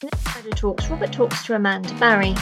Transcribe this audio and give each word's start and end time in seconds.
In 0.00 0.10
Insider 0.12 0.50
Talks, 0.50 0.86
Robert 0.86 1.12
talks 1.12 1.44
to 1.44 1.56
Amanda 1.56 1.92
Barry. 1.94 2.32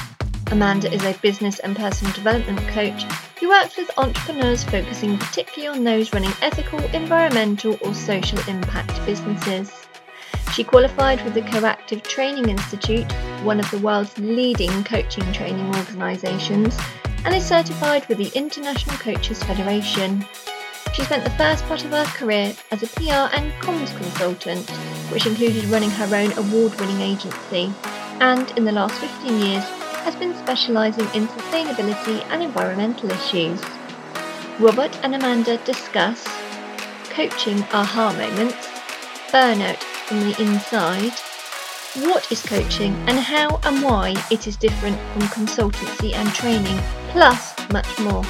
Amanda 0.51 0.93
is 0.93 1.03
a 1.07 1.19
business 1.23 1.59
and 1.61 1.75
personal 1.75 2.13
development 2.13 2.59
coach 2.69 3.05
who 3.41 3.49
works 3.49 3.79
with 3.79 3.91
entrepreneurs 3.97 4.63
focusing 4.63 5.17
particularly 5.17 5.75
on 5.75 5.83
those 5.83 6.13
running 6.13 6.35
ethical, 6.43 6.81
environmental, 6.93 7.79
or 7.81 7.95
social 7.95 8.39
impact 8.41 9.03
businesses. 9.07 9.73
She 10.53 10.65
qualified 10.65 11.25
with 11.25 11.33
the 11.33 11.41
Coactive 11.41 12.03
Training 12.03 12.51
Institute, 12.51 13.11
one 13.43 13.59
of 13.59 13.71
the 13.71 13.79
world's 13.79 14.19
leading 14.19 14.85
coaching 14.85 15.33
training 15.33 15.75
organisations, 15.77 16.79
and 17.25 17.35
is 17.35 17.47
certified 17.47 18.07
with 18.07 18.19
the 18.19 18.31
International 18.35 18.99
Coaches 18.99 19.43
Federation. 19.43 20.27
She 20.97 21.05
spent 21.05 21.25
the 21.25 21.31
first 21.33 21.63
part 21.67 21.85
of 21.85 21.91
her 21.91 22.07
career 22.07 22.57
as 22.71 22.83
a 22.83 22.87
PR 22.87 23.29
and 23.37 23.53
comms 23.61 23.95
consultant, 23.99 24.71
which 25.13 25.27
included 25.27 25.67
running 25.67 25.91
her 25.91 26.17
own 26.17 26.33
award 26.39 26.81
winning 26.81 27.03
agency, 27.03 27.71
and 28.21 28.51
in 28.53 28.65
the 28.65 28.73
last 28.73 28.95
15 28.95 29.39
years 29.39 29.63
has 30.05 30.17
been 30.17 30.35
specialising 30.35 31.05
in 31.13 31.29
sustainability 31.29 32.25
and 32.31 32.43
environmental 32.43 33.11
issues. 33.11 33.63
Robert 34.59 34.99
and 35.03 35.15
Amanda 35.15 35.59
discuss 35.67 36.25
coaching 37.11 37.63
aha 37.75 38.15
moments, 38.17 38.67
burnout 39.31 39.77
from 39.77 40.21
the 40.21 40.43
inside, 40.43 41.13
what 42.11 42.33
is 42.33 42.41
coaching 42.41 42.95
and 43.07 43.19
how 43.19 43.61
and 43.65 43.83
why 43.83 44.15
it 44.31 44.47
is 44.47 44.57
different 44.57 44.99
from 45.13 45.23
consultancy 45.25 46.15
and 46.15 46.33
training, 46.33 46.79
plus 47.11 47.55
much 47.71 47.99
more. 47.99 48.25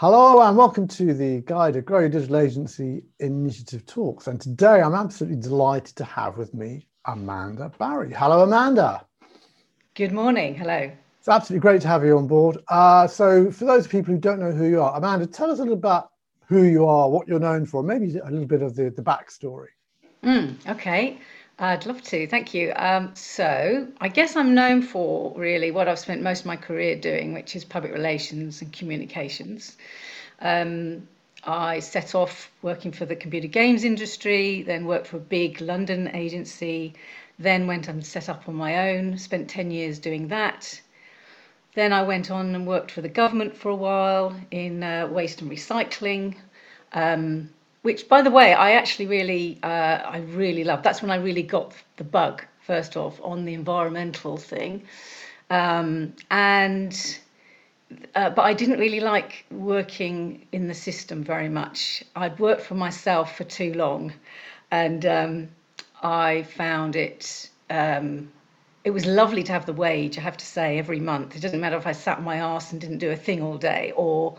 Hello 0.00 0.40
and 0.42 0.56
welcome 0.56 0.86
to 0.86 1.12
the 1.12 1.40
Guided 1.40 1.84
Grow 1.84 1.98
Your 1.98 2.08
Digital 2.08 2.36
Agency 2.36 3.02
Insider 3.18 3.80
Talks. 3.80 4.28
And 4.28 4.40
today 4.40 4.80
I'm 4.80 4.94
absolutely 4.94 5.40
delighted 5.40 5.96
to 5.96 6.04
have 6.04 6.38
with 6.38 6.54
me 6.54 6.86
Amanda 7.06 7.72
Barry. 7.80 8.14
Hello, 8.14 8.44
Amanda. 8.44 9.04
Good 9.94 10.12
morning. 10.12 10.54
Hello. 10.54 10.88
It's 11.18 11.28
absolutely 11.28 11.62
great 11.62 11.82
to 11.82 11.88
have 11.88 12.04
you 12.04 12.16
on 12.16 12.28
board. 12.28 12.58
Uh, 12.68 13.08
so, 13.08 13.50
for 13.50 13.64
those 13.64 13.88
people 13.88 14.14
who 14.14 14.20
don't 14.20 14.38
know 14.38 14.52
who 14.52 14.68
you 14.68 14.80
are, 14.80 14.96
Amanda, 14.96 15.26
tell 15.26 15.50
us 15.50 15.58
a 15.58 15.62
little 15.62 15.74
about 15.74 16.10
who 16.46 16.62
you 16.62 16.86
are, 16.86 17.10
what 17.10 17.26
you're 17.26 17.40
known 17.40 17.66
for, 17.66 17.82
maybe 17.82 18.18
a 18.18 18.30
little 18.30 18.46
bit 18.46 18.62
of 18.62 18.76
the, 18.76 18.90
the 18.90 19.02
backstory. 19.02 19.70
Mm, 20.22 20.64
okay. 20.68 21.18
I'd 21.60 21.86
love 21.86 22.02
to. 22.02 22.26
Thank 22.28 22.54
you. 22.54 22.72
Um, 22.76 23.10
so, 23.14 23.88
I 24.00 24.08
guess 24.08 24.36
I'm 24.36 24.54
known 24.54 24.80
for 24.80 25.32
really 25.36 25.72
what 25.72 25.88
I've 25.88 25.98
spent 25.98 26.22
most 26.22 26.40
of 26.40 26.46
my 26.46 26.56
career 26.56 26.94
doing, 26.94 27.34
which 27.34 27.56
is 27.56 27.64
public 27.64 27.92
relations 27.92 28.62
and 28.62 28.72
communications. 28.72 29.76
Um, 30.40 31.08
I 31.42 31.80
set 31.80 32.14
off 32.14 32.50
working 32.62 32.92
for 32.92 33.06
the 33.06 33.16
computer 33.16 33.48
games 33.48 33.82
industry, 33.82 34.62
then 34.62 34.86
worked 34.86 35.08
for 35.08 35.16
a 35.16 35.20
big 35.20 35.60
London 35.60 36.08
agency, 36.14 36.94
then 37.40 37.66
went 37.66 37.88
and 37.88 38.06
set 38.06 38.28
up 38.28 38.48
on 38.48 38.54
my 38.54 38.90
own, 38.90 39.18
spent 39.18 39.50
10 39.50 39.72
years 39.72 39.98
doing 39.98 40.28
that. 40.28 40.80
Then 41.74 41.92
I 41.92 42.02
went 42.02 42.30
on 42.30 42.54
and 42.54 42.68
worked 42.68 42.92
for 42.92 43.00
the 43.00 43.08
government 43.08 43.56
for 43.56 43.70
a 43.70 43.76
while 43.76 44.34
in 44.52 44.84
uh, 44.84 45.08
waste 45.08 45.42
and 45.42 45.50
recycling. 45.50 46.36
Um, 46.92 47.50
which 47.82 48.08
by 48.08 48.22
the 48.22 48.30
way 48.30 48.52
i 48.54 48.72
actually 48.72 49.06
really 49.06 49.58
uh, 49.62 50.00
i 50.16 50.18
really 50.34 50.64
love 50.64 50.82
that's 50.82 51.02
when 51.02 51.10
i 51.10 51.16
really 51.16 51.42
got 51.42 51.74
the 51.96 52.04
bug 52.04 52.42
first 52.68 52.98
off 52.98 53.18
on 53.24 53.46
the 53.46 53.54
environmental 53.54 54.36
thing. 54.36 54.82
Um, 55.48 56.12
and 56.30 56.94
uh, 58.14 58.28
but 58.28 58.42
i 58.42 58.52
didn't 58.52 58.78
really 58.78 59.00
like 59.00 59.46
working 59.50 60.46
in 60.52 60.68
the 60.68 60.74
system 60.74 61.24
very 61.24 61.48
much. 61.48 62.04
I'd 62.14 62.38
worked 62.38 62.60
for 62.60 62.74
myself 62.74 63.36
for 63.38 63.44
too 63.44 63.72
long 63.72 64.12
and 64.70 65.06
um, 65.06 65.48
i 66.02 66.42
found 66.42 66.94
it 66.94 67.48
um, 67.70 68.30
it 68.84 68.90
was 68.90 69.06
lovely 69.06 69.42
to 69.44 69.52
have 69.52 69.64
the 69.64 69.78
wage 69.86 70.18
i 70.18 70.20
have 70.20 70.36
to 70.36 70.46
say 70.46 70.78
every 70.78 71.00
month. 71.00 71.36
It 71.36 71.40
doesn't 71.40 71.60
matter 71.60 71.78
if 71.78 71.86
i 71.86 71.92
sat 71.92 72.18
on 72.18 72.24
my 72.24 72.36
ass 72.36 72.70
and 72.72 72.80
didn't 72.82 72.98
do 72.98 73.10
a 73.10 73.16
thing 73.16 73.40
all 73.42 73.56
day 73.56 73.94
or 73.96 74.38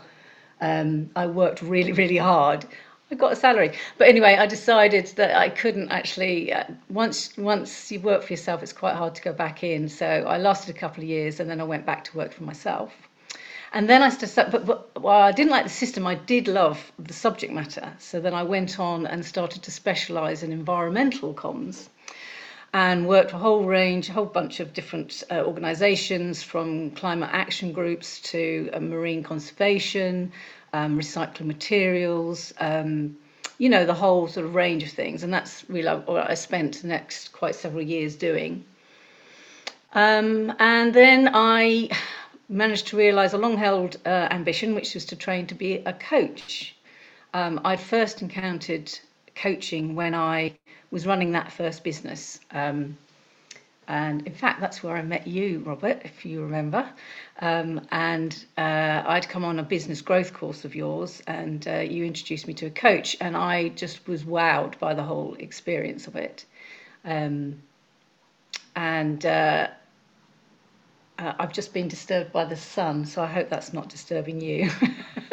um, 0.60 1.10
I 1.16 1.26
worked 1.26 1.62
really, 1.62 1.92
really 1.92 2.18
hard. 2.18 2.66
I 3.10 3.16
got 3.16 3.32
a 3.32 3.36
salary. 3.36 3.76
But 3.98 4.08
anyway, 4.08 4.36
I 4.36 4.46
decided 4.46 5.06
that 5.16 5.36
I 5.36 5.48
couldn't 5.48 5.90
actually. 5.90 6.52
Uh, 6.52 6.64
once 6.88 7.36
once 7.36 7.90
you 7.90 8.00
work 8.00 8.22
for 8.22 8.32
yourself, 8.32 8.62
it's 8.62 8.72
quite 8.72 8.94
hard 8.94 9.14
to 9.16 9.22
go 9.22 9.32
back 9.32 9.64
in. 9.64 9.88
So 9.88 10.06
I 10.06 10.38
lasted 10.38 10.74
a 10.74 10.78
couple 10.78 11.02
of 11.02 11.08
years, 11.08 11.40
and 11.40 11.50
then 11.50 11.60
I 11.60 11.64
went 11.64 11.84
back 11.86 12.04
to 12.04 12.16
work 12.16 12.32
for 12.32 12.44
myself. 12.44 12.92
And 13.72 13.88
then 13.88 14.02
I 14.02 14.08
started, 14.08 14.50
but, 14.50 14.66
but 14.66 15.00
while 15.00 15.22
I 15.22 15.32
didn't 15.32 15.52
like 15.52 15.64
the 15.64 15.70
system, 15.70 16.06
I 16.06 16.16
did 16.16 16.48
love 16.48 16.90
the 16.98 17.12
subject 17.12 17.52
matter. 17.52 17.92
So 17.98 18.20
then 18.20 18.34
I 18.34 18.42
went 18.42 18.80
on 18.80 19.06
and 19.06 19.24
started 19.24 19.62
to 19.62 19.70
specialise 19.70 20.42
in 20.42 20.50
environmental 20.50 21.34
comms 21.34 21.88
and 22.72 23.06
worked 23.06 23.32
a 23.32 23.38
whole 23.38 23.64
range, 23.64 24.08
a 24.08 24.12
whole 24.12 24.26
bunch 24.26 24.60
of 24.60 24.72
different 24.72 25.22
uh, 25.30 25.42
organisations 25.44 26.42
from 26.42 26.90
climate 26.92 27.30
action 27.32 27.72
groups 27.72 28.20
to 28.20 28.70
uh, 28.72 28.80
marine 28.80 29.22
conservation, 29.22 30.32
um, 30.72 30.98
recycling 30.98 31.46
materials, 31.46 32.52
um, 32.58 33.16
you 33.58 33.68
know, 33.68 33.84
the 33.84 33.94
whole 33.94 34.28
sort 34.28 34.46
of 34.46 34.54
range 34.54 34.82
of 34.82 34.90
things. 34.90 35.22
And 35.22 35.32
that's 35.32 35.68
really 35.68 35.88
what 35.88 36.30
I 36.30 36.34
spent 36.34 36.82
the 36.82 36.88
next 36.88 37.32
quite 37.32 37.54
several 37.54 37.82
years 37.82 38.16
doing. 38.16 38.64
Um, 39.92 40.54
and 40.58 40.94
then 40.94 41.30
I 41.34 41.90
managed 42.48 42.88
to 42.88 42.96
realise 42.96 43.32
a 43.32 43.38
long 43.38 43.56
held 43.56 43.96
uh, 44.06 44.28
ambition, 44.30 44.74
which 44.74 44.94
was 44.94 45.04
to 45.06 45.16
train 45.16 45.46
to 45.48 45.54
be 45.54 45.76
a 45.76 45.92
coach. 45.92 46.74
Um, 47.34 47.60
I'd 47.64 47.80
first 47.80 48.22
encountered 48.22 48.90
coaching 49.34 49.94
when 49.94 50.14
I 50.14 50.54
was 50.90 51.06
running 51.06 51.32
that 51.32 51.52
first 51.52 51.84
business. 51.84 52.40
Um, 52.50 52.96
and 53.90 54.24
in 54.24 54.34
fact, 54.34 54.60
that's 54.60 54.84
where 54.84 54.96
I 54.96 55.02
met 55.02 55.26
you, 55.26 55.64
Robert, 55.66 56.02
if 56.04 56.24
you 56.24 56.42
remember. 56.42 56.88
Um, 57.40 57.80
and 57.90 58.32
uh, 58.56 59.02
I'd 59.04 59.28
come 59.28 59.44
on 59.44 59.58
a 59.58 59.64
business 59.64 60.00
growth 60.00 60.32
course 60.32 60.64
of 60.64 60.76
yours, 60.76 61.20
and 61.26 61.66
uh, 61.66 61.80
you 61.80 62.04
introduced 62.04 62.46
me 62.46 62.54
to 62.54 62.66
a 62.66 62.70
coach, 62.70 63.16
and 63.20 63.36
I 63.36 63.70
just 63.70 64.06
was 64.06 64.22
wowed 64.22 64.78
by 64.78 64.94
the 64.94 65.02
whole 65.02 65.34
experience 65.40 66.06
of 66.06 66.14
it. 66.14 66.44
Um, 67.04 67.60
and 68.76 69.26
uh, 69.26 69.66
uh 71.18 71.32
I've 71.40 71.52
just 71.52 71.74
been 71.74 71.88
disturbed 71.88 72.32
by 72.32 72.44
the 72.44 72.56
sun, 72.56 73.04
so 73.06 73.22
I 73.22 73.26
hope 73.26 73.48
that's 73.48 73.72
not 73.72 73.88
disturbing 73.88 74.40
you. 74.40 74.70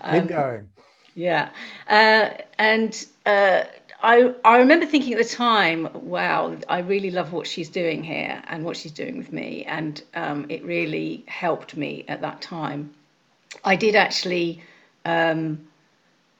um, 0.00 0.20
Keep 0.20 0.28
going. 0.28 0.68
Yeah. 1.16 1.50
Uh, 1.88 2.30
and 2.58 3.06
uh, 3.26 3.64
I, 4.04 4.34
I 4.44 4.58
remember 4.58 4.84
thinking 4.84 5.14
at 5.14 5.18
the 5.18 5.34
time, 5.34 5.88
wow, 5.94 6.54
I 6.68 6.80
really 6.80 7.10
love 7.10 7.32
what 7.32 7.46
she's 7.46 7.70
doing 7.70 8.04
here 8.04 8.42
and 8.48 8.62
what 8.62 8.76
she's 8.76 8.92
doing 8.92 9.16
with 9.16 9.32
me. 9.32 9.64
And 9.64 10.02
um, 10.12 10.44
it 10.50 10.62
really 10.62 11.24
helped 11.26 11.74
me 11.74 12.04
at 12.06 12.20
that 12.20 12.42
time. 12.42 12.92
I 13.64 13.76
did 13.76 13.96
actually, 13.96 14.62
um, 15.06 15.66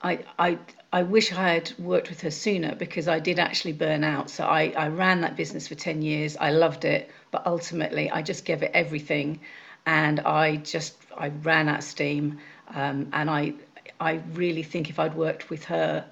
I, 0.02 0.18
I, 0.38 0.58
I 0.92 1.04
wish 1.04 1.32
I 1.32 1.54
had 1.54 1.72
worked 1.78 2.10
with 2.10 2.20
her 2.20 2.30
sooner 2.30 2.74
because 2.74 3.08
I 3.08 3.18
did 3.18 3.38
actually 3.38 3.72
burn 3.72 4.04
out. 4.04 4.28
So 4.28 4.44
I, 4.44 4.74
I 4.76 4.88
ran 4.88 5.22
that 5.22 5.34
business 5.34 5.66
for 5.66 5.74
10 5.74 6.02
years. 6.02 6.36
I 6.36 6.50
loved 6.50 6.84
it. 6.84 7.10
But 7.30 7.46
ultimately, 7.46 8.10
I 8.10 8.20
just 8.20 8.44
gave 8.44 8.62
it 8.62 8.72
everything. 8.74 9.40
And 9.86 10.20
I 10.20 10.56
just, 10.56 10.96
I 11.16 11.28
ran 11.28 11.70
out 11.70 11.78
of 11.78 11.84
steam. 11.84 12.40
Um, 12.74 13.08
and 13.14 13.30
I, 13.30 13.54
I 14.00 14.20
really 14.34 14.62
think 14.62 14.90
if 14.90 14.98
I'd 14.98 15.14
worked 15.14 15.48
with 15.48 15.64
her 15.64 16.04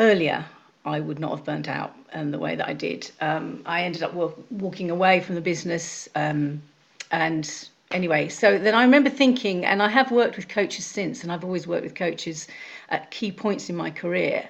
earlier, 0.00 0.44
I 0.84 1.00
would 1.00 1.18
not 1.18 1.30
have 1.36 1.44
burnt 1.44 1.68
out 1.68 1.94
um, 2.12 2.30
the 2.30 2.38
way 2.38 2.56
that 2.56 2.68
I 2.68 2.74
did. 2.74 3.10
Um, 3.20 3.62
I 3.66 3.84
ended 3.84 4.02
up 4.02 4.12
walk, 4.12 4.38
walking 4.50 4.90
away 4.90 5.20
from 5.20 5.34
the 5.34 5.40
business. 5.40 6.08
Um, 6.14 6.62
and 7.10 7.50
anyway, 7.90 8.28
so 8.28 8.58
then 8.58 8.74
I 8.74 8.82
remember 8.82 9.10
thinking, 9.10 9.64
and 9.64 9.82
I 9.82 9.88
have 9.88 10.10
worked 10.10 10.36
with 10.36 10.48
coaches 10.48 10.84
since, 10.84 11.22
and 11.22 11.32
I've 11.32 11.44
always 11.44 11.66
worked 11.66 11.84
with 11.84 11.94
coaches 11.94 12.48
at 12.90 13.10
key 13.10 13.32
points 13.32 13.70
in 13.70 13.76
my 13.76 13.90
career. 13.90 14.48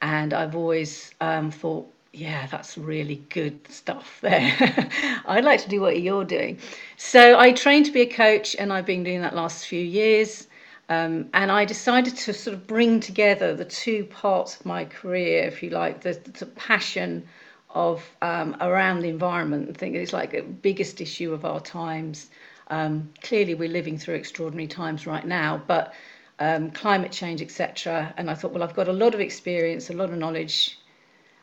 And 0.00 0.32
I've 0.32 0.56
always 0.56 1.12
um, 1.20 1.50
thought, 1.50 1.90
yeah, 2.12 2.46
that's 2.46 2.78
really 2.78 3.16
good 3.30 3.58
stuff 3.70 4.18
there. 4.20 4.54
I'd 5.26 5.44
like 5.44 5.60
to 5.62 5.68
do 5.68 5.80
what 5.80 6.00
you're 6.00 6.24
doing. 6.24 6.58
So 6.96 7.38
I 7.38 7.52
trained 7.52 7.86
to 7.86 7.92
be 7.92 8.02
a 8.02 8.06
coach, 8.06 8.56
and 8.56 8.72
I've 8.72 8.86
been 8.86 9.02
doing 9.04 9.20
that 9.22 9.34
last 9.34 9.66
few 9.66 9.80
years. 9.80 10.46
Um, 10.88 11.30
and 11.32 11.50
I 11.50 11.64
decided 11.64 12.16
to 12.16 12.34
sort 12.34 12.54
of 12.54 12.66
bring 12.66 13.00
together 13.00 13.54
the 13.54 13.64
two 13.64 14.04
parts 14.04 14.60
of 14.60 14.66
my 14.66 14.84
career, 14.84 15.44
if 15.44 15.62
you 15.62 15.70
like, 15.70 16.02
the, 16.02 16.12
the 16.38 16.46
passion 16.46 17.26
of 17.70 18.04
um, 18.22 18.56
around 18.60 19.00
the 19.00 19.08
environment. 19.08 19.68
I 19.70 19.72
think 19.72 19.96
it's 19.96 20.12
like 20.12 20.32
the 20.32 20.42
biggest 20.42 21.00
issue 21.00 21.32
of 21.32 21.44
our 21.44 21.60
times. 21.60 22.30
Um, 22.68 23.10
clearly, 23.22 23.54
we're 23.54 23.68
living 23.68 23.98
through 23.98 24.14
extraordinary 24.14 24.68
times 24.68 25.06
right 25.06 25.26
now, 25.26 25.62
but 25.66 25.94
um, 26.38 26.70
climate 26.70 27.12
change, 27.12 27.40
etc. 27.42 28.12
And 28.16 28.30
I 28.30 28.34
thought, 28.34 28.52
well, 28.52 28.62
I've 28.62 28.74
got 28.74 28.88
a 28.88 28.92
lot 28.92 29.14
of 29.14 29.20
experience, 29.20 29.90
a 29.90 29.94
lot 29.94 30.10
of 30.10 30.18
knowledge. 30.18 30.78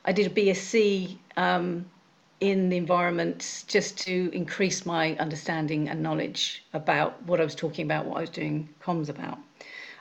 I 0.05 0.11
did 0.11 0.27
a 0.27 0.29
BSc 0.29 1.17
um, 1.37 1.85
in 2.41 2.69
the 2.69 2.77
environment 2.77 3.63
just 3.67 3.97
to 3.99 4.29
increase 4.33 4.85
my 4.85 5.15
understanding 5.17 5.87
and 5.87 6.01
knowledge 6.01 6.63
about 6.73 7.21
what 7.23 7.39
I 7.39 7.43
was 7.43 7.55
talking 7.55 7.85
about, 7.85 8.05
what 8.05 8.17
I 8.17 8.21
was 8.21 8.29
doing 8.31 8.67
comms 8.83 9.09
about. 9.09 9.37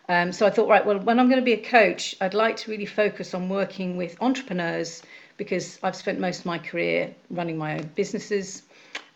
Um, 0.09 0.33
so 0.33 0.47
I 0.47 0.51
thought, 0.51 0.69
right, 0.69 0.85
well, 0.85 0.99
when 0.99 1.21
I'm 1.21 1.29
going 1.29 1.41
to 1.41 1.45
be 1.45 1.53
a 1.53 1.63
coach, 1.63 2.17
I'd 2.21 2.35
like 2.35 2.57
to 2.57 2.71
really 2.71 2.87
focus 2.87 3.35
on 3.35 3.49
working 3.49 3.97
with 3.97 4.21
entrepreneurs 4.21 5.03
because 5.37 5.79
I've 5.83 5.95
spent 5.95 6.19
most 6.19 6.41
of 6.41 6.47
my 6.47 6.59
career 6.59 7.15
running 7.31 7.57
my 7.57 7.77
own 7.77 7.91
businesses 7.95 8.63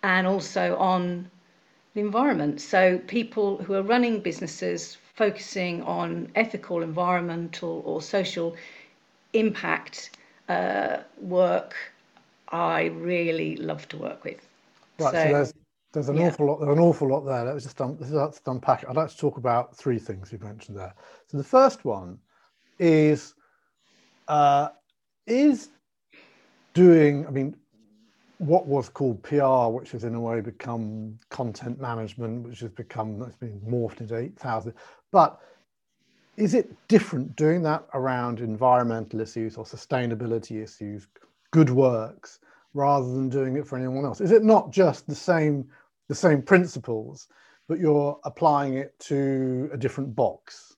and 0.02 0.26
also 0.26 0.76
on 0.76 1.28
the 1.94 2.00
environment. 2.00 2.60
So 2.60 2.98
people 3.06 3.56
who 3.56 3.74
are 3.74 3.82
running 3.82 4.20
businesses 4.20 4.98
focusing 5.14 5.82
on 5.82 6.30
ethical, 6.34 6.82
environmental, 6.82 7.82
or 7.86 8.02
social 8.02 8.54
impact 9.32 10.10
uh, 10.48 10.98
work, 11.20 11.74
I 12.48 12.84
really 12.84 13.56
love 13.56 13.88
to 13.88 13.96
work 13.96 14.24
with. 14.24 14.46
Right. 14.98 15.12
So, 15.12 15.24
so 15.24 15.32
there's 15.32 15.54
there's 15.92 16.08
an 16.08 16.16
yeah. 16.16 16.28
awful 16.28 16.46
lot. 16.46 16.60
There's 16.60 16.76
an 16.76 16.82
awful 16.82 17.08
lot 17.08 17.20
there. 17.20 17.44
Let's 17.44 17.64
just 17.64 17.80
un, 17.80 17.96
let's 18.00 18.40
unpack. 18.46 18.84
I'd 18.88 18.96
like 18.96 19.10
to 19.10 19.16
talk 19.16 19.36
about 19.36 19.76
three 19.76 19.98
things 19.98 20.32
you 20.32 20.38
mentioned 20.38 20.76
there. 20.76 20.92
So 21.28 21.38
the 21.38 21.44
first 21.44 21.84
one 21.84 22.18
is 22.78 23.34
uh, 24.28 24.68
is 25.26 25.70
doing. 26.74 27.26
I 27.26 27.30
mean, 27.30 27.56
what 28.38 28.66
was 28.66 28.88
called 28.88 29.22
PR, 29.22 29.68
which 29.68 29.92
has 29.92 30.04
in 30.04 30.14
a 30.16 30.20
way 30.20 30.40
become 30.40 31.18
content 31.30 31.80
management, 31.80 32.46
which 32.48 32.60
has 32.60 32.70
become 32.70 33.22
it's 33.22 33.36
been 33.36 33.60
morphed 33.60 34.00
into 34.00 34.16
eight 34.16 34.36
thousand. 34.36 34.74
But 35.12 35.40
is 36.36 36.54
it 36.54 36.74
different 36.88 37.36
doing 37.36 37.62
that 37.62 37.86
around 37.94 38.40
environmental 38.40 39.20
issues 39.20 39.56
or 39.56 39.64
sustainability 39.64 40.62
issues, 40.62 41.06
good 41.54 41.70
works, 41.70 42.40
rather 42.72 43.06
than 43.06 43.28
doing 43.28 43.56
it 43.56 43.64
for 43.64 43.78
anyone 43.78 44.04
else? 44.04 44.20
Is 44.20 44.32
it 44.32 44.42
not 44.42 44.72
just 44.72 45.06
the 45.06 45.14
same 45.14 45.68
the 46.08 46.14
same 46.14 46.42
principles, 46.42 47.28
but 47.68 47.78
you're 47.78 48.18
applying 48.24 48.74
it 48.74 48.98
to 49.10 49.70
a 49.72 49.76
different 49.76 50.16
box? 50.16 50.74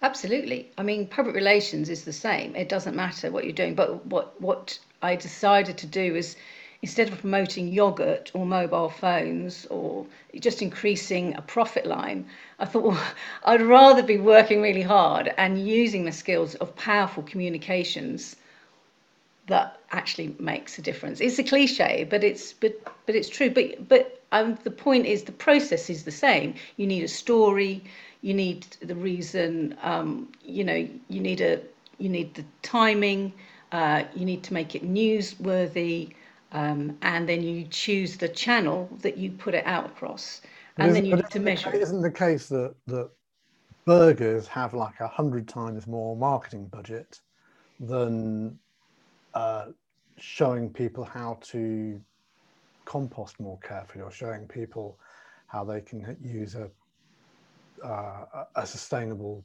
Absolutely. 0.00 0.70
I 0.78 0.84
mean, 0.84 1.08
public 1.08 1.34
relations 1.34 1.88
is 1.88 2.04
the 2.04 2.12
same. 2.12 2.54
It 2.54 2.68
doesn't 2.68 2.94
matter 2.94 3.32
what 3.32 3.42
you're 3.42 3.52
doing. 3.52 3.74
But 3.74 4.06
what 4.06 4.40
what 4.40 4.78
I 5.02 5.16
decided 5.16 5.76
to 5.78 5.88
do 5.88 6.14
is 6.14 6.36
instead 6.80 7.08
of 7.08 7.18
promoting 7.18 7.66
yogurt 7.66 8.30
or 8.34 8.46
mobile 8.46 8.90
phones 8.90 9.66
or 9.66 10.06
just 10.38 10.62
increasing 10.62 11.34
a 11.34 11.42
profit 11.42 11.84
line, 11.84 12.28
I 12.60 12.64
thought, 12.64 12.84
well, 12.84 13.04
I'd 13.44 13.62
rather 13.62 14.04
be 14.04 14.18
working 14.18 14.62
really 14.62 14.82
hard 14.82 15.34
and 15.36 15.68
using 15.68 16.04
the 16.04 16.12
skills 16.12 16.54
of 16.54 16.76
powerful 16.76 17.24
communications 17.24 18.36
that 19.48 19.80
actually 19.90 20.34
makes 20.38 20.78
a 20.78 20.82
difference. 20.82 21.20
It's 21.20 21.38
a 21.38 21.44
cliche, 21.44 22.06
but 22.08 22.22
it's 22.22 22.52
but 22.52 22.80
but 23.06 23.14
it's 23.14 23.28
true. 23.28 23.50
But 23.50 23.88
but 23.88 24.22
um, 24.32 24.58
the 24.62 24.70
point 24.70 25.06
is 25.06 25.24
the 25.24 25.32
process 25.32 25.90
is 25.90 26.04
the 26.04 26.12
same. 26.12 26.54
You 26.76 26.86
need 26.86 27.02
a 27.02 27.08
story. 27.08 27.82
You 28.22 28.34
need 28.34 28.66
the 28.80 28.94
reason. 28.94 29.76
Um, 29.82 30.30
you 30.44 30.64
know. 30.64 30.88
You 31.08 31.20
need 31.20 31.40
a. 31.40 31.60
You 31.98 32.08
need 32.08 32.34
the 32.34 32.44
timing. 32.62 33.32
Uh, 33.72 34.04
you 34.14 34.24
need 34.24 34.42
to 34.44 34.54
make 34.54 34.74
it 34.74 34.82
newsworthy, 34.82 36.14
um, 36.52 36.96
and 37.02 37.28
then 37.28 37.42
you 37.42 37.66
choose 37.68 38.16
the 38.16 38.28
channel 38.28 38.88
that 39.02 39.18
you 39.18 39.30
put 39.30 39.54
it 39.54 39.66
out 39.66 39.84
across, 39.84 40.40
and 40.78 40.94
then 40.94 41.04
you 41.04 41.16
need 41.16 41.30
to 41.30 41.40
measure. 41.40 41.70
It 41.74 41.82
isn't 41.82 42.00
the 42.00 42.10
case 42.10 42.48
that 42.48 42.74
that 42.86 43.10
burgers 43.84 44.46
have 44.46 44.74
like 44.74 45.00
a 45.00 45.08
hundred 45.08 45.48
times 45.48 45.86
more 45.86 46.16
marketing 46.16 46.66
budget 46.68 47.20
than 47.80 48.58
uh, 49.34 49.66
showing 50.16 50.70
people 50.70 51.04
how 51.04 51.38
to 51.42 52.00
compost 52.84 53.38
more 53.38 53.58
carefully 53.58 54.02
or 54.02 54.10
showing 54.10 54.46
people 54.46 54.98
how 55.46 55.64
they 55.64 55.80
can 55.80 56.16
use 56.22 56.54
a, 56.54 56.70
uh, 57.86 58.44
a 58.56 58.66
sustainable 58.66 59.44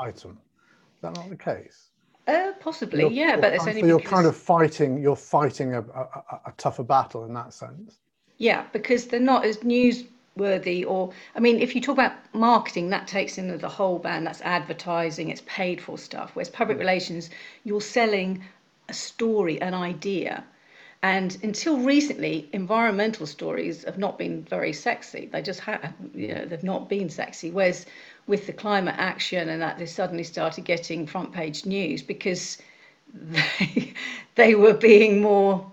item. 0.00 0.32
Is 0.32 1.02
that 1.02 1.14
not 1.14 1.28
the 1.28 1.36
case? 1.36 1.90
Uh, 2.26 2.52
possibly, 2.60 3.00
you're, 3.00 3.10
yeah, 3.10 3.28
you're 3.30 3.38
but 3.38 3.52
it's 3.54 3.66
only 3.66 3.80
so 3.80 3.86
you're 3.86 4.00
kind 4.00 4.26
of 4.26 4.36
fighting. 4.36 5.00
You're 5.00 5.16
fighting 5.16 5.74
a, 5.74 5.80
a, 5.80 6.40
a, 6.46 6.52
tougher 6.56 6.84
battle 6.84 7.24
in 7.24 7.34
that 7.34 7.52
sense. 7.52 7.98
Yeah, 8.38 8.66
because 8.72 9.06
they're 9.06 9.18
not 9.18 9.44
as 9.44 9.58
newsworthy. 9.58 10.84
Or, 10.86 11.12
I 11.34 11.40
mean, 11.40 11.58
if 11.58 11.74
you 11.74 11.80
talk 11.80 11.94
about 11.94 12.12
marketing, 12.32 12.90
that 12.90 13.08
takes 13.08 13.38
in 13.38 13.56
the 13.56 13.68
whole 13.68 13.98
band. 13.98 14.26
That's 14.26 14.42
advertising. 14.42 15.30
It's 15.30 15.42
paid 15.46 15.80
for 15.80 15.98
stuff. 15.98 16.32
Whereas 16.34 16.50
public 16.50 16.78
relations, 16.78 17.30
you're 17.64 17.80
selling 17.80 18.44
a 18.90 18.92
story, 18.92 19.60
an 19.62 19.72
idea. 19.72 20.44
And 21.02 21.38
until 21.42 21.78
recently, 21.78 22.48
environmental 22.52 23.26
stories 23.26 23.84
have 23.84 23.96
not 23.96 24.18
been 24.18 24.42
very 24.42 24.72
sexy. 24.72 25.30
They 25.32 25.40
just 25.40 25.60
have, 25.60 25.94
you 26.14 26.34
know, 26.34 26.44
they've 26.44 26.62
not 26.62 26.90
been 26.90 27.08
sexy. 27.08 27.50
Whereas 27.50 27.86
with 28.26 28.46
the 28.46 28.52
climate 28.52 28.96
action 28.98 29.48
and 29.48 29.62
that, 29.62 29.78
they 29.78 29.86
suddenly 29.86 30.24
started 30.24 30.64
getting 30.64 31.06
front 31.06 31.32
page 31.32 31.64
news 31.64 32.02
because 32.02 32.58
they, 33.14 33.94
they 34.34 34.54
were 34.54 34.74
being 34.74 35.22
more 35.22 35.70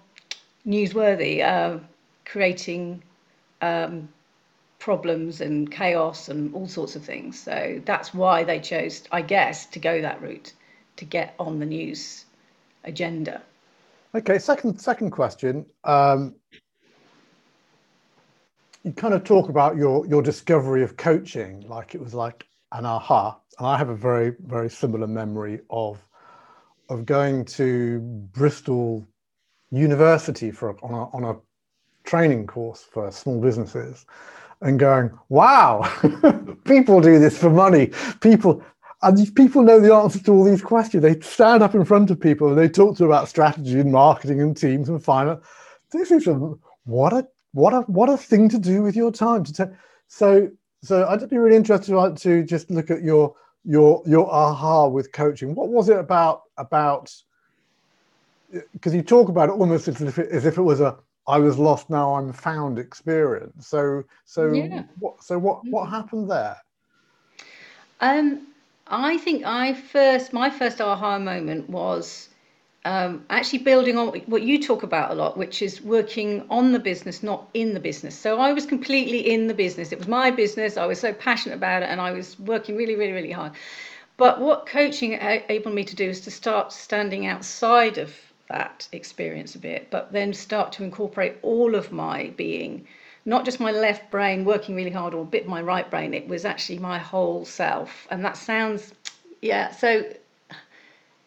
newsworthy, 0.65 1.43
uh, 1.43 1.79
creating 2.23 3.03
um, 3.61 4.07
problems 4.79 5.41
and 5.41 5.69
chaos 5.71 6.29
and 6.29 6.53
all 6.53 6.67
sorts 6.67 6.95
of 6.95 7.03
things. 7.03 7.37
So 7.37 7.81
that's 7.83 8.13
why 8.13 8.45
they 8.45 8.59
chose, 8.59 9.03
I 9.11 9.23
guess, 9.23 9.65
to 9.67 9.79
go 9.79 10.01
that 10.01 10.21
route 10.21 10.53
to 10.97 11.05
get 11.05 11.35
on 11.37 11.59
the 11.59 11.65
news 11.65 12.25
agenda. 12.83 13.41
Okay, 14.15 14.39
second 14.39 14.79
second 14.79 15.11
question. 15.11 15.65
Um, 15.83 16.35
you 18.83 18.93
kind 18.93 19.13
of 19.13 19.23
talk 19.23 19.49
about 19.49 19.75
your 19.75 20.05
your 20.07 20.21
discovery 20.21 20.83
of 20.83 20.97
coaching, 20.97 21.65
like 21.67 21.93
it 21.93 22.01
was 22.01 22.13
like 22.13 22.47
an 22.71 22.85
aha. 22.85 23.37
And 23.59 23.67
I 23.67 23.77
have 23.77 23.89
a 23.89 23.95
very 23.95 24.35
very 24.45 24.69
similar 24.69 25.07
memory 25.07 25.59
of 25.69 25.99
of 26.89 27.05
going 27.05 27.43
to 27.45 27.99
Bristol 28.33 29.05
University 29.71 30.51
for 30.51 30.77
on 30.83 30.93
a, 30.93 31.03
on 31.15 31.23
a 31.35 31.37
training 32.05 32.47
course 32.47 32.85
for 32.89 33.11
small 33.11 33.41
businesses, 33.41 34.05
and 34.61 34.79
going, 34.79 35.11
wow, 35.29 35.81
people 36.65 37.01
do 37.01 37.19
this 37.19 37.37
for 37.37 37.49
money. 37.49 37.91
People 38.21 38.63
and 39.03 39.17
these 39.17 39.29
people 39.29 39.61
know 39.61 39.79
the 39.79 39.93
answer 39.93 40.19
to 40.19 40.31
all 40.31 40.43
these 40.43 40.61
questions. 40.61 41.03
They 41.03 41.19
stand 41.19 41.61
up 41.61 41.75
in 41.75 41.85
front 41.85 42.09
of 42.09 42.19
people 42.19 42.49
and 42.49 42.57
they 42.57 42.67
talk 42.67 42.97
to 42.97 43.03
them 43.03 43.11
about 43.11 43.29
strategy 43.29 43.79
and 43.79 43.91
marketing 43.91 44.41
and 44.41 44.57
teams 44.57 44.89
and 44.89 45.03
finance. 45.03 45.45
This 45.91 46.11
is 46.11 46.27
a 46.27 46.33
what 46.85 47.13
a 47.13 47.27
what 47.51 47.73
a 47.73 47.81
what 47.81 48.09
a 48.09 48.17
thing 48.17 48.49
to 48.49 48.57
do 48.57 48.81
with 48.81 48.95
your 48.95 49.11
time. 49.11 49.43
To 49.43 49.53
t- 49.53 49.73
so 50.07 50.49
so 50.81 51.07
I'd 51.07 51.29
be 51.29 51.37
really 51.37 51.55
interested 51.55 52.17
to 52.17 52.43
just 52.43 52.71
look 52.71 52.89
at 52.89 53.03
your 53.03 53.35
your 53.63 54.01
your 54.05 54.31
aha 54.31 54.87
with 54.87 55.11
coaching. 55.11 55.53
What 55.53 55.69
was 55.69 55.89
it 55.89 55.99
about 55.99 56.43
about? 56.57 57.13
Because 58.73 58.95
you 58.95 59.03
talk 59.03 59.29
about 59.29 59.49
it 59.49 59.53
almost 59.53 59.87
as 59.87 60.01
if 60.01 60.17
it, 60.17 60.29
as 60.31 60.45
if 60.45 60.57
it 60.57 60.61
was 60.61 60.81
a 60.81 60.97
I 61.27 61.37
was 61.37 61.57
lost 61.59 61.89
now 61.89 62.15
I'm 62.15 62.33
found 62.33 62.79
experience. 62.79 63.67
So 63.67 64.03
so 64.25 64.51
yeah. 64.51 64.83
what 64.99 65.23
so 65.23 65.37
what 65.37 65.63
what 65.67 65.83
mm-hmm. 65.83 65.95
happened 65.95 66.31
there? 66.31 66.57
Um, 67.99 68.47
I 68.89 69.17
think 69.17 69.45
I 69.45 69.73
first, 69.73 70.33
my 70.33 70.49
first 70.49 70.79
aha 70.79 71.19
moment 71.19 71.69
was 71.69 72.29
um, 72.85 73.25
actually 73.29 73.59
building 73.59 73.97
on 73.97 74.07
what 74.27 74.43
you 74.43 74.63
talk 74.63 74.83
about 74.83 75.11
a 75.11 75.13
lot, 75.13 75.37
which 75.37 75.61
is 75.61 75.81
working 75.81 76.45
on 76.49 76.71
the 76.71 76.79
business, 76.79 77.21
not 77.21 77.49
in 77.53 77.73
the 77.73 77.79
business. 77.79 78.17
So 78.17 78.39
I 78.39 78.53
was 78.53 78.65
completely 78.65 79.29
in 79.29 79.47
the 79.47 79.53
business. 79.53 79.91
It 79.91 79.97
was 79.99 80.07
my 80.07 80.31
business. 80.31 80.77
I 80.77 80.85
was 80.85 80.99
so 80.99 81.11
passionate 81.11 81.55
about 81.55 81.83
it 81.83 81.89
and 81.89 81.99
I 81.99 82.11
was 82.11 82.39
working 82.39 82.77
really, 82.77 82.95
really, 82.95 83.11
really 83.11 83.31
hard. 83.31 83.51
But 84.15 84.39
what 84.39 84.65
coaching 84.65 85.13
enabled 85.13 85.75
me 85.75 85.83
to 85.83 85.95
do 85.95 86.09
is 86.09 86.21
to 86.21 86.31
start 86.31 86.71
standing 86.71 87.27
outside 87.27 87.97
of 87.97 88.15
that 88.49 88.87
experience 88.93 89.53
a 89.55 89.59
bit, 89.59 89.89
but 89.91 90.13
then 90.13 90.33
start 90.33 90.71
to 90.73 90.83
incorporate 90.83 91.35
all 91.41 91.75
of 91.75 91.91
my 91.91 92.31
being 92.37 92.87
not 93.27 93.43
just 93.43 93.59
my 93.59 93.71
left 93.71 94.09
brain 94.09 94.45
working 94.45 94.73
really 94.73 94.89
hard 94.89 95.13
or 95.13 95.21
a 95.23 95.25
bit 95.25 95.45
my 95.45 95.61
right 95.61 95.91
brain, 95.91 96.13
it 96.13 96.29
was 96.29 96.45
actually 96.45 96.79
my 96.79 96.97
whole 96.97 97.43
self. 97.43 98.07
And 98.09 98.23
that 98.23 98.37
sounds, 98.37 98.93
yeah. 99.41 99.69
So 99.71 100.05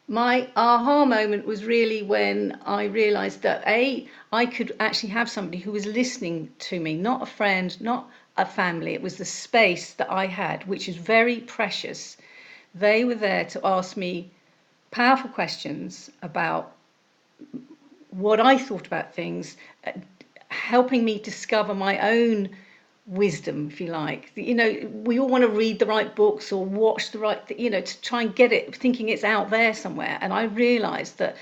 my 0.09 0.49
aha 0.57 1.05
moment 1.05 1.45
was 1.45 1.67
really 1.67 2.03
when 2.03 2.59
I 2.65 2.85
realized 2.85 3.43
that 3.43 3.63
A, 3.67 4.09
I 4.33 4.47
could 4.47 4.75
actually 4.81 5.11
have 5.11 5.29
somebody 5.29 5.59
who 5.59 5.73
was 5.73 5.85
listening 5.85 6.51
to 6.71 6.81
me, 6.81 6.95
not 6.95 7.21
a 7.21 7.27
friend, 7.27 7.79
not 7.83 8.09
a 8.39 8.47
family. 8.47 8.95
It 8.95 9.03
was 9.03 9.19
the 9.19 9.27
space 9.27 9.93
that 9.93 10.11
I 10.11 10.25
had, 10.25 10.67
which 10.67 10.89
is 10.89 10.97
very 10.97 11.41
precious. 11.41 12.17
They 12.75 13.05
were 13.05 13.15
there 13.15 13.45
to 13.45 13.61
ask 13.63 13.99
me 13.99 14.31
powerful 14.91 15.29
questions 15.29 16.11
about 16.23 16.73
what 18.09 18.41
I 18.41 18.57
thought 18.57 18.87
about 18.87 19.15
things, 19.15 19.59
helping 20.51 21.05
me 21.05 21.19
discover 21.19 21.75
my 21.75 21.99
own 22.11 22.51
wisdom, 23.07 23.69
if 23.69 23.81
you 23.81 23.89
like. 23.89 24.31
You 24.35 24.55
know, 24.55 24.91
we 25.05 25.19
all 25.19 25.29
want 25.29 25.43
to 25.43 25.49
read 25.49 25.79
the 25.79 25.87
right 25.87 26.15
books 26.15 26.53
or 26.53 26.65
watch 26.65 27.11
the 27.11 27.19
right, 27.19 27.41
you 27.59 27.71
know, 27.71 27.81
to 27.81 28.01
try 28.03 28.23
and 28.23 28.35
get 28.35 28.53
it, 28.53 28.75
thinking 28.75 29.09
it's 29.09 29.25
out 29.25 29.51
there 29.51 29.75
somewhere. 29.75 30.19
And 30.21 30.33
I 30.33 30.45
realized 30.45 31.19
that 31.19 31.37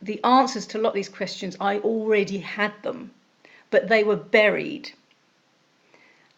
the 0.00 0.22
answers 0.24 0.66
to 0.68 0.78
a 0.78 0.80
lot 0.80 0.90
of 0.90 0.94
these 0.94 1.08
questions, 1.08 1.56
I 1.60 1.78
already 1.78 2.38
had 2.38 2.72
them, 2.82 3.12
but 3.70 3.88
they 3.88 4.04
were 4.04 4.16
buried. 4.16 4.90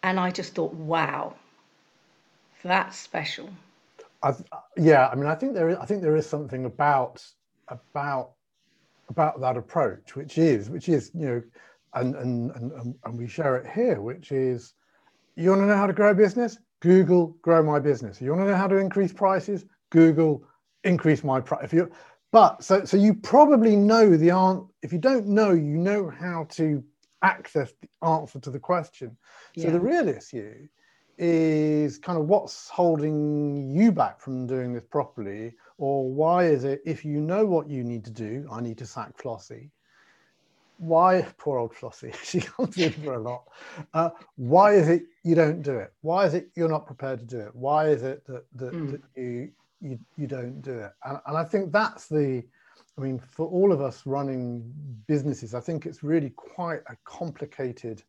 And 0.03 0.19
I 0.19 0.29
just 0.31 0.53
thought, 0.53 0.73
wow, 0.73 1.35
that's 2.63 2.97
special. 2.97 3.49
I've, 4.21 4.43
yeah, 4.77 5.07
I 5.07 5.15
mean, 5.15 5.27
I 5.27 5.35
think 5.35 5.53
there 5.53 5.69
is. 5.69 5.77
I 5.77 5.85
think 5.85 6.01
there 6.01 6.15
is 6.15 6.27
something 6.27 6.65
about 6.65 7.23
about 7.67 8.31
about 9.09 9.39
that 9.41 9.57
approach, 9.57 10.15
which 10.15 10.37
is 10.37 10.69
which 10.69 10.89
is 10.89 11.11
you 11.13 11.25
know, 11.27 11.41
and 11.95 12.15
and 12.15 12.51
and 12.51 12.95
and 13.03 13.17
we 13.17 13.27
share 13.27 13.57
it 13.57 13.67
here, 13.67 14.01
which 14.01 14.31
is 14.31 14.73
you 15.35 15.49
want 15.49 15.61
to 15.61 15.65
know 15.65 15.77
how 15.77 15.87
to 15.87 15.93
grow 15.93 16.11
a 16.11 16.15
business? 16.15 16.57
Google 16.81 17.37
grow 17.41 17.63
my 17.63 17.79
business. 17.79 18.21
You 18.21 18.29
want 18.31 18.43
to 18.43 18.51
know 18.51 18.57
how 18.57 18.67
to 18.67 18.77
increase 18.77 19.11
prices? 19.11 19.65
Google 19.89 20.43
increase 20.83 21.23
my 21.23 21.41
price. 21.41 21.63
If 21.63 21.73
you 21.73 21.91
but 22.31 22.63
so 22.63 22.85
so 22.85 22.97
you 22.97 23.13
probably 23.13 23.75
know 23.75 24.15
the 24.15 24.31
answer. 24.31 24.65
If 24.81 24.93
you 24.93 24.99
don't 24.99 25.27
know, 25.27 25.51
you 25.51 25.77
know 25.77 26.09
how 26.09 26.47
to 26.51 26.83
access 27.21 27.73
the 27.81 28.07
answer 28.07 28.39
to 28.39 28.51
the 28.51 28.59
question. 28.59 29.17
So 29.57 29.65
yeah. 29.65 29.71
the 29.71 29.79
real 29.79 30.07
issue 30.07 30.67
is 31.17 31.97
kind 31.97 32.19
of 32.19 32.25
what's 32.25 32.69
holding 32.69 33.71
you 33.71 33.91
back 33.91 34.19
from 34.19 34.45
doing 34.45 34.73
this 34.73 34.83
properly, 34.83 35.53
or 35.77 36.11
why 36.11 36.45
is 36.45 36.65
it 36.65 36.81
if 36.85 37.05
you 37.05 37.21
know 37.21 37.45
what 37.45 37.69
you 37.69 37.83
need 37.83 38.03
to 38.05 38.11
do, 38.11 38.47
I 38.51 38.61
need 38.61 38.77
to 38.79 38.85
sack 38.85 39.17
Flossie. 39.17 39.69
Why, 40.77 41.25
poor 41.37 41.57
old 41.57 41.73
Flossie, 41.73 42.13
she 42.23 42.41
comes 42.41 42.77
in 42.77 42.91
for 42.91 43.13
a 43.13 43.19
lot. 43.19 43.43
Uh, 43.93 44.09
why 44.35 44.73
is 44.73 44.89
it 44.89 45.03
you 45.23 45.35
don't 45.35 45.61
do 45.61 45.77
it? 45.77 45.93
Why 46.01 46.25
is 46.25 46.33
it 46.33 46.49
you're 46.55 46.69
not 46.69 46.85
prepared 46.85 47.19
to 47.19 47.25
do 47.25 47.39
it? 47.39 47.55
Why 47.55 47.87
is 47.87 48.03
it 48.03 48.25
that, 48.27 48.45
that, 48.55 48.73
mm. 48.73 48.91
that 48.91 49.01
you, 49.15 49.51
you 49.81 49.99
you 50.17 50.27
don't 50.27 50.61
do 50.61 50.73
it? 50.79 50.91
And, 51.03 51.19
and 51.25 51.37
I 51.37 51.43
think 51.43 51.71
that's 51.71 52.07
the, 52.07 52.43
I 52.97 53.01
mean, 53.01 53.19
for 53.19 53.47
all 53.47 53.71
of 53.71 53.81
us 53.81 54.05
running 54.05 54.63
businesses, 55.07 55.53
I 55.53 55.59
think 55.61 55.85
it's 55.85 56.03
really 56.03 56.31
quite 56.31 56.81
a 56.87 56.95
complicated 57.05 58.03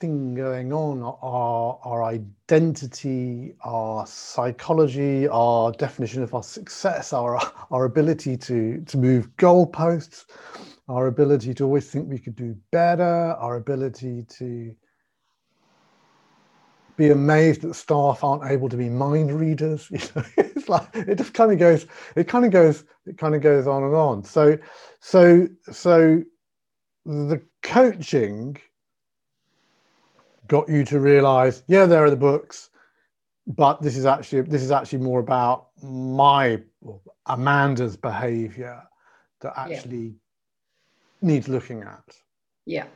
thing 0.00 0.34
going 0.34 0.72
on 0.72 1.02
our 1.02 1.78
our 1.84 2.02
identity 2.02 3.54
our 3.60 4.06
psychology 4.06 5.28
our 5.28 5.72
definition 5.72 6.22
of 6.22 6.34
our 6.34 6.42
success 6.42 7.12
our 7.12 7.38
our 7.70 7.84
ability 7.84 8.34
to 8.34 8.82
to 8.86 8.96
move 8.96 9.28
goalposts 9.36 10.24
our 10.90 11.06
ability 11.06 11.54
to 11.54 11.64
always 11.64 11.88
think 11.88 12.08
we 12.08 12.18
could 12.18 12.36
do 12.36 12.54
better 12.72 13.34
our 13.38 13.56
ability 13.56 14.24
to 14.28 14.74
be 16.96 17.10
amazed 17.10 17.62
that 17.62 17.74
staff 17.74 18.22
aren't 18.22 18.50
able 18.50 18.68
to 18.68 18.76
be 18.76 18.88
mind 18.88 19.32
readers 19.32 19.88
you 19.90 19.98
know 20.14 20.24
it's 20.36 20.68
like 20.68 20.88
it 20.94 21.16
just 21.16 21.32
kind 21.32 21.52
of 21.52 21.58
goes 21.58 21.86
it 22.16 22.28
kind 22.28 22.44
of 22.44 22.50
goes 22.50 22.84
it 23.06 23.16
kind 23.16 23.34
of 23.34 23.40
goes 23.40 23.66
on 23.66 23.82
and 23.84 23.94
on 23.94 24.22
so 24.22 24.58
so 25.00 25.46
so 25.70 26.22
the 27.06 27.40
coaching 27.62 28.56
got 30.50 30.68
you 30.68 30.84
to 30.84 30.98
realize, 30.98 31.62
yeah, 31.68 31.86
there 31.86 32.04
are 32.04 32.10
the 32.10 32.16
books, 32.16 32.70
but 33.46 33.80
this 33.80 33.96
is 33.96 34.04
actually 34.04 34.42
this 34.42 34.62
is 34.62 34.70
actually 34.70 34.98
more 34.98 35.20
about 35.20 35.68
my 35.82 36.60
Amanda's 37.26 37.96
behavior 37.96 38.82
that 39.40 39.54
actually 39.56 40.06
yeah. 40.06 40.12
Needs 41.22 41.48
looking 41.48 41.82
at. 41.82 42.04
Yeah, 42.66 42.86